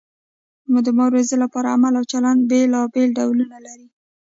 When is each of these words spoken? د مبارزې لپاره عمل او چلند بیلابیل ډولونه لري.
د 0.85 0.87
مبارزې 0.97 1.35
لپاره 1.43 1.67
عمل 1.75 1.93
او 1.99 2.05
چلند 2.11 2.41
بیلابیل 2.49 3.09
ډولونه 3.17 3.57
لري. 3.65 3.87